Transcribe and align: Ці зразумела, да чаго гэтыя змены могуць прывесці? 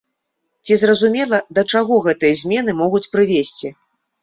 Ці 0.67 0.77
зразумела, 0.83 1.39
да 1.59 1.65
чаго 1.75 2.01
гэтыя 2.09 2.41
змены 2.41 2.77
могуць 2.83 3.05
прывесці? 3.15 3.75